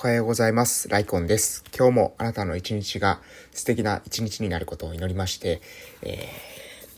[0.00, 0.88] おはようございます。
[0.88, 1.64] ライコンです。
[1.76, 5.60] 今日もあなたの一日が素敵な一日になることを祈りまして、
[6.02, 6.28] え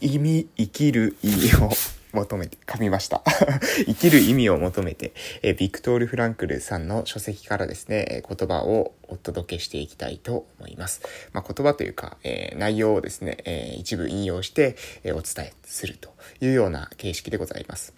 [0.03, 1.71] ー、意味、生きる意味を
[2.13, 3.23] 求めて、噛みました。
[3.89, 11.01] 生きる意味を求めて、えー、ビクトール・フランクルさんの書籍からですね、言葉をお届けしていきたいと思います。
[11.33, 16.11] まあ、言葉というか、えー、内容をですね、え一部引用して、えお伝えすると
[16.43, 17.95] いうような形式でございます。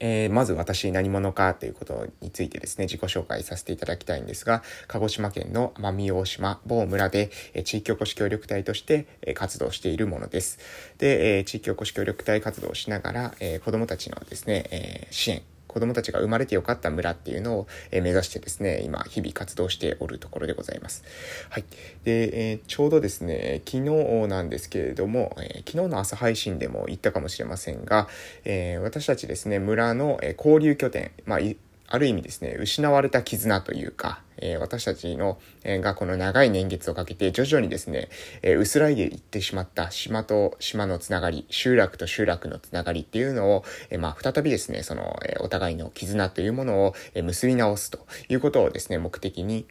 [0.00, 10.58] えー、まず私何者かということについてですね、自己紹介させていただきたいんですが、鹿児島県の奄美大島某村で、え地域おこし協力隊として、え活動しているものです。
[10.98, 15.42] で、え地域おこし協力隊活動をしながら、え子供たちのですね、え支援、
[15.74, 21.02] 子供たちが生まれてよかった村っていうのを、え目指してですね、今、日々活動しておるところでございます。
[21.50, 21.64] はい。
[22.04, 28.06] で、えー、ちょうどですね、昨日なんですけれども、えー、昨日の朝配信でも言ったかもしれませんが、
[28.44, 31.38] えー、私たちですね、村の、え交流拠点、まあ、
[31.88, 38.08] ある意味ですね、失われた絆というか、えー、私たちの、えー、がこの長い年月をかけて徐々にですね、
[38.42, 49.66] えー、薄らいでいってしまった島と島のつながり、集落と集落のつながりっていうのを、えまあ、再びですね、その、えお互いの絆というものを、え結び直すということをですね、目的に、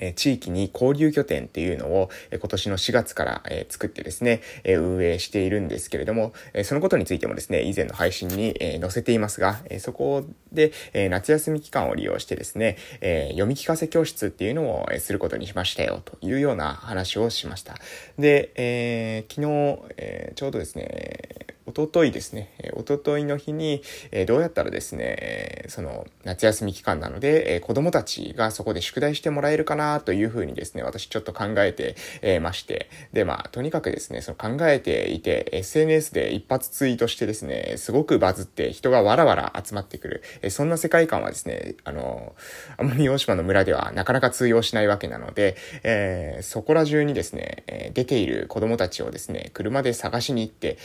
[0.00, 17.76] え地域に交流拠点っていうのを、え今年の4月から、え作ってですね、え運営しているんですけれども、えそのことについてもですね、以前の配信に、え載せていますが、えそこで、え夏休み期間を利用してですね、え読み聞かせ教室っていうのを、えすることにしましたよというような話をしました。
[18.18, 23.82] で、えー、昨日、え、ちょうどですね、おとといですね、おとといの日に、
[24.26, 31.96] どうやったらですね、その夏休み期間なので、え、子供たちがそこで宿題してもらえるかなというふうにですね、私ちょっと考えて、
[32.40, 40.08] まして、で、まあ、とにかくですね、その考えていて、SNS で一発ツイートしてですね、すごくバズって人がわらわら集まってく
[40.42, 42.34] る、そんな世界観はですね、あの、
[42.76, 50.76] 奄美大島の村ではなかなか通用しないわけなので、えー、そこら中にですね、出ている子供たちをですね、車で探しに行って、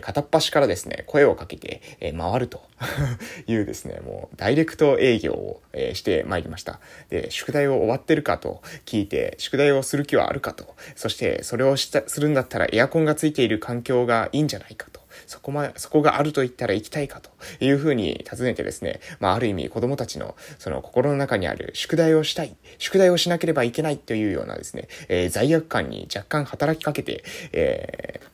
[0.00, 2.62] 片っ端からですね、声をかけて、え、回ると
[3.46, 6.80] いうですね、もうダイレクト営業を、え、してまいりました。
[7.10, 15.02] で、宿題を終わってるかと聞いて、宿題をする気はあるかと、そしてそれをしたするんだったらエアコンがついている環境がいいんじゃないかと。
[15.26, 17.30] そこま、そこがあると言ったら行きたいかと
[17.60, 28.32] いうふうに尋ねてですね、まあある意味子供たちのその心の中にある宿題をしたい、宿題をしなければいけないというようなですね、えー、罪悪感に若干働きかけて、えー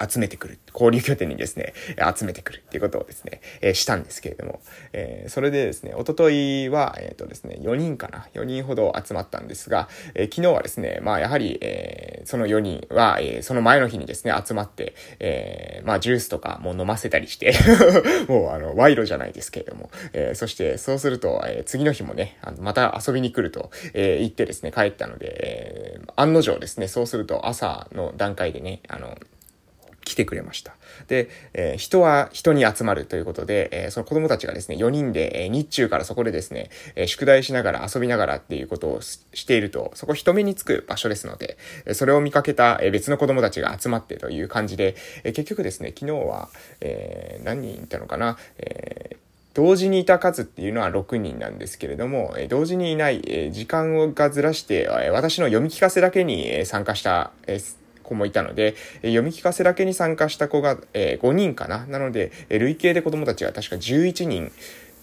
[0.00, 0.58] 集めてくる。
[0.72, 1.74] 交流拠点にですね、
[2.16, 4.60] 集めてくるっていうことをですね、え、したんですけれども、
[4.92, 17.52] え、それでですね、おとといは、えっ、とですね、4人かな ?4 人ほど集まったんですが、え昨日はですね、まあやはり、えその4人は、えその前の日にですね、集まって、えまあジュースとかも飲ませたりして
[18.28, 29.16] もうあの、賄賂じゃないですけれども、えそしてそうすると、え次の日もね、あのまた遊びに来ると、え言ってですね、帰ったので、え案の定ですね、そうすると朝の段階でね、あの、
[30.04, 30.74] 来てくれました。
[31.08, 41.56] で、えー、人は人に集まるということで、えー、その子供たちがですね、4人で、えー、日中からそこでですね、え宿題しながら遊びながらっていうことをしていると、そこ人目につく場所ですので、
[41.92, 44.94] それを見かけた、え別の子供たちが集まってという感じで、
[45.24, 46.48] え結局ですね、昨日は、
[46.80, 49.16] え何人いたのかな、え
[49.54, 57.30] 同時にいた数っていうのは6人なんですけれども、同時にいない、時間がずらして、私の読み聞かせだけに、参加した、
[58.04, 61.86] 子もいたので、え読み聞かせだけに参加した子が、え5人かな。
[61.86, 64.52] なので、え累計で子供たちが確か11人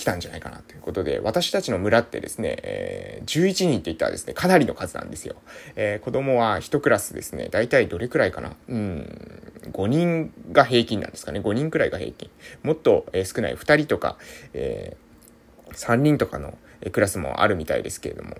[0.02, 5.36] 来たんじゃないかなということで、私たちの村ってですね、えー、11人って言ったらですね、かなりの数なんですよ。
[5.76, 11.40] えー、子供は1クラスですね、大体どれくらいかなうん、5人が平均なんですかね。
[11.40, 12.32] 5人くらいが平均。
[12.64, 13.56] もっと、えー、少ない。
[13.56, 14.18] 2人とか、
[14.54, 14.98] え、
[15.74, 16.58] 3人とかの
[16.92, 18.38] クラスもあるみたいですけれども。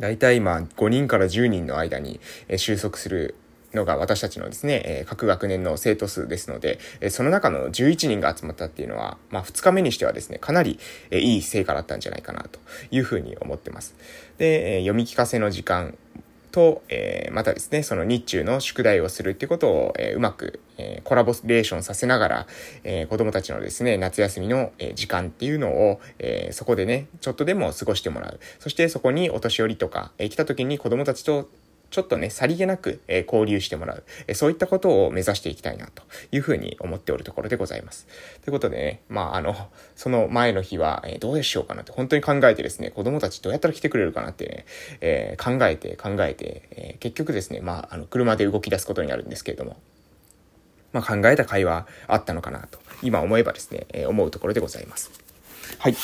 [0.00, 2.20] 大体今5人から10人の間に
[2.56, 3.36] 収束する
[3.74, 10.78] のが私たちのですね、え各学年の生徒数ですので、えその中の11人が集まったっていうのは、まあ2日目にしてはですね、かなり、
[11.10, 13.94] えいい成果だったんじゃないかなというふうに思ってます。
[14.38, 15.96] で、え読み聞かせの時間
[16.54, 22.46] と、えまたですね、その日中の宿題をするってことを、えうまく、えコラボレーションさせながら、
[22.84, 28.38] え子供たちのですね、夏休みの、え時間っていうのを、えそこでね、ちょっとでも過ごしてもらう。
[28.60, 31.48] そしてそこにお年寄りとか、え来た時に子供たちと
[31.94, 36.02] ちょっとね、さりげなく、え、交流してもらう、え、そういったことを目指していきたいな、と
[36.32, 38.08] いうふうに思っておるところでございます。
[38.42, 39.54] ということでね、まあ、あの、
[39.94, 44.66] その前の日は、え、どうしようかなって、本当に考えてですね、子供たちどうやったら来てくれるかなってね、
[45.02, 49.76] え考えて考えて、え結局ですね、まあ、あの、車で動き出すことになるんですけれども、
[50.92, 55.12] まあ、考えた会話あったのかなと、今思えばですね、え思うところでございます。
[55.78, 55.94] はい。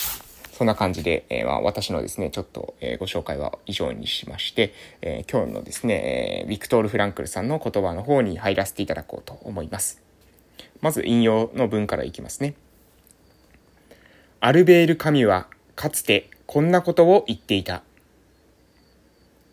[0.60, 10.02] そんな感じで、えー、まあ、私のですね、ちょっと、えー、ご紹介は以上にしまして、えー、今日のですね、えビクトール・フランクルさんの言葉の方に入らせていただこうと思います。
[10.82, 12.56] まず引用の文からいきますね。
[14.40, 15.46] アルベール・カミュは
[15.76, 17.82] かつてこんなことを言っていた。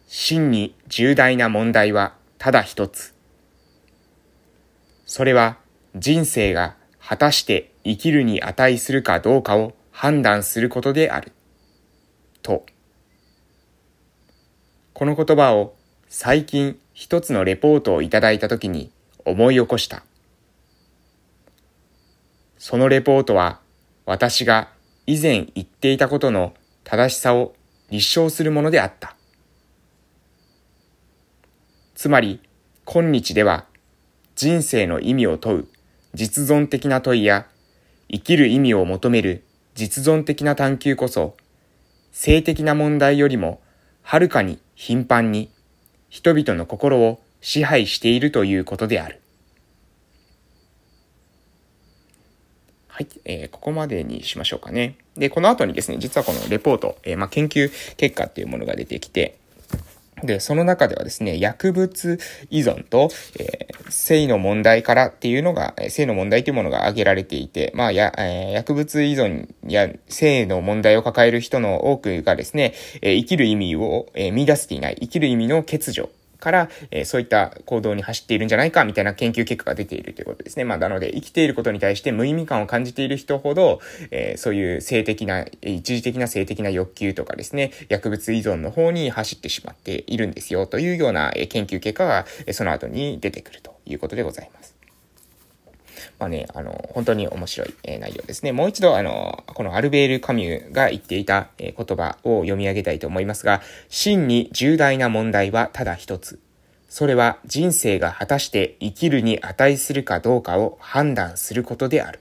[0.07, 3.13] 真に重大な問題はただ一つ。
[5.05, 5.55] それは
[5.95, 11.31] 人生が果たして生きるに値するかどうかを判断することである。
[12.43, 12.67] と。
[14.93, 15.75] この言葉を
[16.07, 18.91] 最近一つのレポートをいただいたときに
[19.25, 20.03] 思い起こした。
[22.59, 23.59] そのレポートは
[24.05, 24.69] 私が
[25.07, 26.53] 以前言っていたことの
[26.83, 27.55] 正しさを
[27.89, 29.15] 立証するものであった。
[31.95, 32.39] つまり、
[32.85, 33.65] 今日では
[34.35, 35.67] 人生の意味を問う
[36.13, 37.47] 実存的な問いや
[38.11, 39.46] 生きる意味を求める
[39.77, 41.37] 実存的な探求こそ
[42.11, 43.61] 性的な問題よりも
[44.01, 45.51] はるかに頻繁に
[46.09, 49.21] 人々の心を支配しているということである。
[52.87, 54.95] はい、えー、ここまでにしましょうかね。
[55.15, 59.37] で、この後にですね、実はこのレポート、えー、まあ、研究結果っていうものが出てきて、
[60.23, 62.19] で、その中ではですね、薬物
[62.49, 63.09] 依存と、
[63.39, 76.09] えー、性の問題からっていうのが、性の問題というものが挙げられていて、まあ、や、えー、薬物依存や性の問題を抱える人の多くがですね、えー、生きる意味を、えー、見出せていない、生きる意味の欠如
[76.39, 80.63] から、えー、そういった行動に走っているんじゃないかみたいな研究結果が出ているということですね。
[80.63, 83.79] まあ、なので、生きていることに対して無意味感を感じている人ほど、
[84.11, 94.76] えー、そういう性的な、一時的な性的な欲求とかですね、薬物依存の方に走ってしまっているんですよというような研究結果が、その後に出てくるということでございます。
[96.19, 98.51] まあね、あの、本当に面白い、え内容ですね。
[98.51, 106.39] もう一度、あの、このアルベール・カミューが言っていた、え言葉を読み上げたいと思いますが、真に重大な問題はただ一つ。
[106.89, 112.19] それは人生が果たして生きるに値するかどうかを判断することである。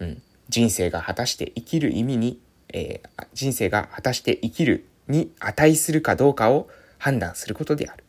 [0.00, 0.22] うん。
[0.48, 2.40] 人生が果たして生きる意味に、
[2.72, 6.68] えー、人生が果たして生きるに値するかどうかを
[6.98, 8.04] 判断することである。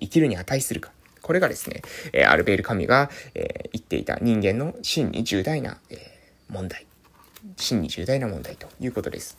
[0.00, 0.93] 生きるに値するか。
[1.24, 1.80] これがですね、
[2.12, 5.96] えアルベール・カミが、え言っていた人間の真に重大な、え
[6.50, 6.86] 問題。
[7.56, 9.38] 真に重大な問題ということです。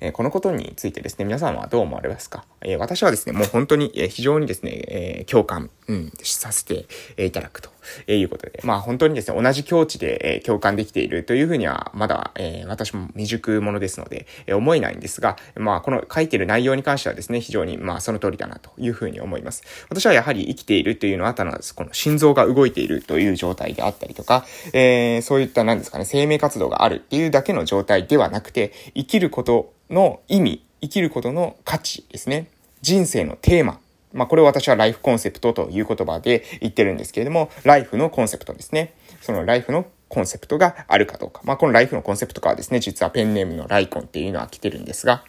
[0.00, 2.44] えこのことについてですね、皆さんはどう思われますか？
[2.60, 6.86] え私はですね、もう本当に、え非常にですね、え共感、うん、させて
[7.18, 7.68] いただくと
[8.06, 19.64] えいうことで、まあ本当にですね、同じ境地で、え共感できているというふうには、まだ、え私も未熟者ですので、え思えないんですが、まあこの書いてる内容に関してはですね、非常にまあその通りだなというふうに思います。
[19.88, 32.46] 私はやはり生きているというのは、ただこの心臓が動いているという状態であったりとか、えー、そういった何ですかね、生命活動があるっていうだけの状態ではなくて、生きることの意味、生きることの価値ですね。
[32.80, 33.80] 人生のテーマ。
[34.12, 38.94] まあ、これを私はライフコンセプトという言葉で言ってるんですけれども、ライフのコンセプトですね。
[39.20, 41.40] そのライフのコンセプトがあるかどうか。
[41.44, 45.24] まあ、このライフのコンセプトからですね、実はペンネームのライコンっていうのは来てるんですが、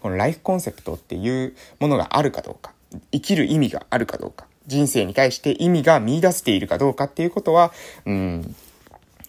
[0.00, 2.72] このライフコンセプトっていうものがあるかどうか、
[3.12, 7.72] 生きる意味があるかどうか、人生に対して意味が見出しているかどうかっていうことは、
[8.04, 8.56] うん、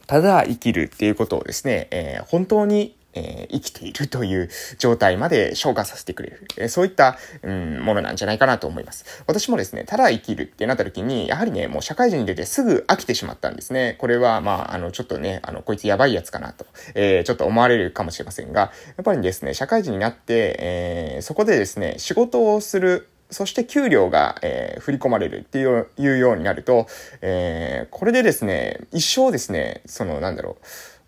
[0.08, 9.24] ただ生きるっていうことをですね、えー、本当にえー、生きているという状態まで消化させてくれる、えー、そういった、うん、ものなんじゃないかなと思います。
[9.28, 13.96] 私もですね、ただ生きるってなった時に、やはりね、もう社会人に出てすぐ飽きてしまったんですね。
[14.00, 26.88] これは、まあ、あの、ちょっとね、あの、こいつやばいやつかなと、えー、ちょっと思われるかもしれませんが、やっぱりですね、社会人になって、え、そこでですね、仕事をする、そして給料が、えー、振り込まれるっていういうようになると、
[27.22, 30.66] えー、これでですね、一生ですね、その、なんだろう、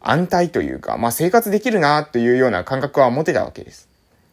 [0.09, 3.87] 安泰というか、まあ生活できるなというような感覚は持てたわけです。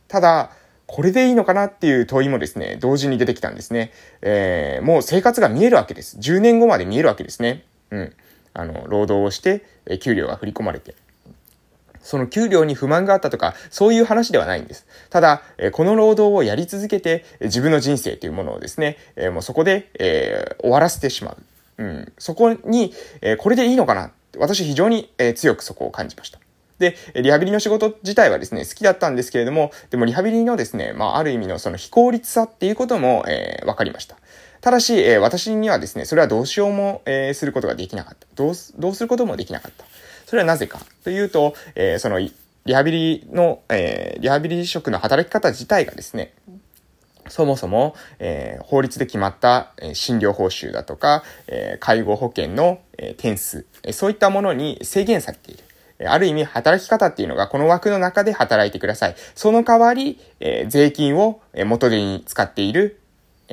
[0.09, 0.51] ただ、
[0.87, 3.93] これでいいのかなっていう問いもですね、同時に出てきたんですね。
[4.21, 6.19] えー、もう生活が見えるわけです。
[6.19, 7.65] 10年後まで見えるわけですね。
[7.91, 8.13] うん。
[8.53, 10.95] あの、労働をして、え給料が振り込まれて。
[12.03, 14.87] その給料に不満があったとか、そういう話ではないんです。
[15.09, 21.37] ただ、えこの労働をやり続けて、自分の人生というものをですね、えもうそこで、えー、終わらせてしまう。
[21.79, 22.13] うん。
[22.19, 26.39] そこに、えこれでいいのかな私非常に、え強くそこを感じました。
[26.79, 34.17] で、リハビリの仕事自体はですね、好きだったんですけれども、でもリハビリのですね、まあ、ある意味のその非効率さっていうことも、えー、分かりました。
[34.61, 38.27] ただし、えー、私にはですね、それはどうしようも、えー、することができなかった。
[38.35, 39.85] どうす、どうすることもできなかった。
[40.27, 42.33] それはなぜかというと、えー、その、リ
[42.75, 46.33] ハビリの、え、リハビリ職の働き方自体がですね、
[47.29, 55.65] そもそも、えー、法律で決まった、えー、診療報酬だとか、えー、介護保険の、え点数、えそういったものに制限されている。
[56.05, 59.15] ある意味働き方っていうのがこの枠の中で働いてください。
[59.35, 62.99] その代わり、え、税金を元手に使っている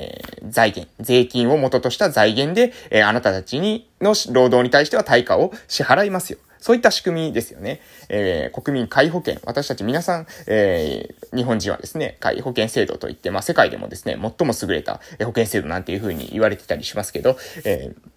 [0.00, 6.38] え、財源、税金を元とした財源で、え、あなたたちに、の労働に対しては対価を支払いますよ。
[6.60, 7.80] そういった仕組みですよね。
[8.08, 9.40] えー、国民皆保険。
[9.44, 18.10] 私たち皆さん、えー、日本人はですね、皆保険制度といって、まあ、世界でもですね、最も優れた保険制度なんていうふうに言われてたりしますけど、えー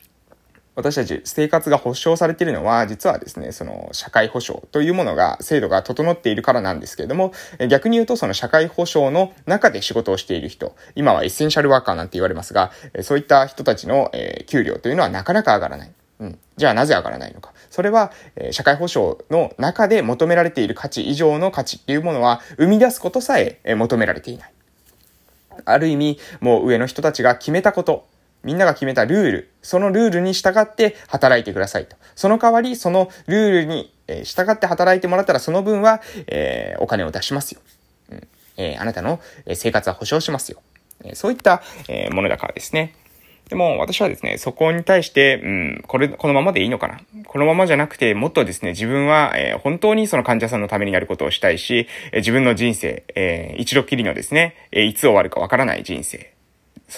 [0.76, 7.32] 私たち生活が保障されているのは、実はですね、その社会保障というものが、制度が整っているからなんですけれども、
[7.70, 12.72] 逆に言うとその社会保障の中で仕事をしている人、今はエッセンシャルワーカーなんて言われますが、
[13.04, 14.12] そういった人たちの、
[14.48, 15.92] 給料というのはなかなか上がらない。
[16.20, 16.40] うん。
[16.58, 17.54] じゃあなぜ上がらないのか。
[17.70, 24.54] それは、え社会保障の中で求められている価値以上の価値っていうものは生み出すことさえ求められていない。
[25.66, 28.08] ある意味、もう上の人たちが決めたこと、
[28.44, 31.96] みんなが決めたルール、そのルールに従って働いてくださいと。
[32.16, 33.94] その代わり、そのルールに
[34.24, 37.62] 従って働いてもらったら、その分は、えー、お金を出しますよ。
[38.12, 38.28] うん
[38.58, 39.20] えー、あなたの
[39.56, 40.62] 生活は保障しますよ。
[41.04, 42.96] えそういった、えものだからですね。
[43.50, 56.34] でも私はですね、そこに対して、うん、これ、このままでいいのかなこのままじゃなくて、もっとですね、自分は、えー、本当にその患者さんのためにやることをしたいし、えー、自分の人生、えー、一度きりのですね、えいつ終わるかわからない人生、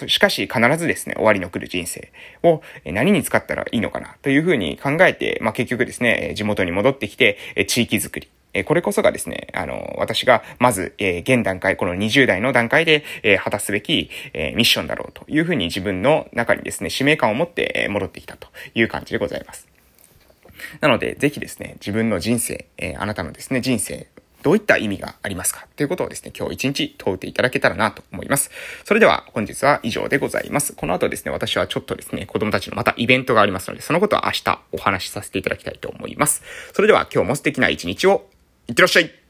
[0.08, 2.12] しかし必ずですね、終わりの来る人生
[2.44, 7.38] を何に使ったらいいのかなというふうに考えて、まあ、結局ですね、地元に戻ってきて、
[7.68, 8.30] 地域づくり。
[8.56, 19.68] えこれこそがですね、あの、私が、まず、え、現段階、この20代の段階で、え、果たすべき、え、ミッションだろうというふうに自分の中にですね、使命感を持って、え戻ってきたという感じでございます。
[20.80, 24.08] なので、ぜひですね、自分の人生、えあなたのですね、人生
[24.46, 28.52] どういった意味がありますかということをですね、今日一日問うていただけたらなと思います。
[28.84, 30.74] それでは本日は以上でございます。
[30.74, 36.44] この後ですね、私はちょっとですね、子供たちのまたイベントがありますので、そのことは明日お話しさせていただきたいと思います。
[36.74, 38.28] それでは今日も素敵な一日を
[38.68, 39.25] いってらっしゃい。